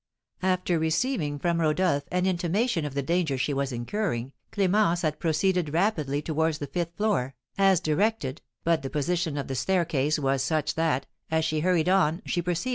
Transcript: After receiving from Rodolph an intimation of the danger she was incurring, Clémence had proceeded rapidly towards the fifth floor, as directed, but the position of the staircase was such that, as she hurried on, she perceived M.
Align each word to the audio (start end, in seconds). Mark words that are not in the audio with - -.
After 0.41 0.79
receiving 0.79 1.37
from 1.37 1.61
Rodolph 1.61 2.05
an 2.11 2.25
intimation 2.25 2.85
of 2.85 2.95
the 2.95 3.03
danger 3.03 3.37
she 3.37 3.53
was 3.53 3.71
incurring, 3.71 4.31
Clémence 4.51 5.03
had 5.03 5.19
proceeded 5.19 5.71
rapidly 5.73 6.23
towards 6.23 6.57
the 6.57 6.65
fifth 6.65 6.97
floor, 6.97 7.35
as 7.55 7.79
directed, 7.79 8.41
but 8.63 8.81
the 8.81 8.89
position 8.89 9.37
of 9.37 9.47
the 9.47 9.53
staircase 9.53 10.17
was 10.17 10.41
such 10.43 10.73
that, 10.73 11.05
as 11.29 11.45
she 11.45 11.59
hurried 11.59 11.87
on, 11.87 12.23
she 12.25 12.41
perceived 12.41 12.69
M. 12.69 12.69